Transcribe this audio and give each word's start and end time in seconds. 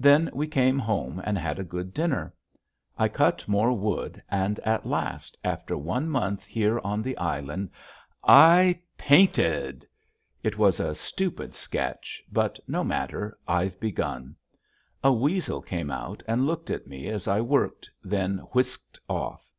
Then 0.00 0.30
we 0.32 0.46
came 0.46 0.78
home 0.78 1.20
and 1.26 1.36
had 1.36 1.58
a 1.58 1.62
good 1.62 1.92
dinner. 1.92 2.32
I 2.96 3.08
cut 3.08 3.46
more 3.46 3.70
wood 3.70 4.22
and 4.30 4.58
at 4.60 4.86
last, 4.86 5.36
after 5.44 5.76
one 5.76 6.08
month 6.08 6.46
here 6.46 6.80
on 6.82 7.02
the 7.02 7.14
island, 7.18 7.68
I 8.24 8.80
PAINTED. 8.96 9.86
It 10.42 10.56
was 10.56 10.80
a 10.80 10.94
stupid 10.94 11.54
sketch, 11.54 12.22
but 12.32 12.58
no 12.66 12.82
matter, 12.82 13.36
I've 13.46 13.78
begun! 13.78 14.36
A 15.04 15.12
weasel 15.12 15.60
came 15.60 15.90
out 15.90 16.22
and 16.26 16.46
looked 16.46 16.70
at 16.70 16.86
me 16.86 17.08
as 17.08 17.28
I 17.28 17.42
worked, 17.42 17.90
then 18.02 18.38
whisked 18.54 18.98
off. 19.06 19.52